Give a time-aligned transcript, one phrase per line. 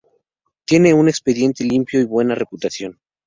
[0.65, 2.99] Tiene un expediente limpio y una buena reputación.